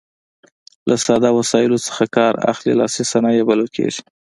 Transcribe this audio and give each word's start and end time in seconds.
له 0.89 0.95
ساده 1.05 1.29
وسایلو 1.39 1.77
څخه 1.87 2.03
کار 2.15 2.33
اخلي 2.51 2.73
لاسي 2.79 3.03
صنایع 3.11 3.43
بلل 3.49 3.67
کیږي. 3.75 4.01